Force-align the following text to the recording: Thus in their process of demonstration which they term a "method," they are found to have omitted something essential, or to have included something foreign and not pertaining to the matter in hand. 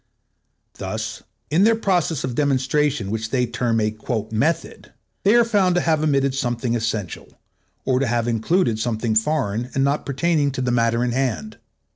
Thus 0.79 1.21
in 1.51 1.63
their 1.63 1.75
process 1.75 2.23
of 2.23 2.33
demonstration 2.33 3.11
which 3.11 3.29
they 3.29 3.45
term 3.45 3.79
a 3.79 3.95
"method," 4.31 4.93
they 5.21 5.35
are 5.35 5.43
found 5.45 5.75
to 5.75 5.81
have 5.81 6.01
omitted 6.01 6.33
something 6.33 6.75
essential, 6.75 7.39
or 7.85 7.99
to 7.99 8.07
have 8.07 8.27
included 8.27 8.79
something 8.79 9.13
foreign 9.13 9.69
and 9.75 9.83
not 9.83 10.07
pertaining 10.07 10.49
to 10.53 10.61
the 10.61 10.71
matter 10.71 11.03
in 11.03 11.11
hand. 11.11 11.57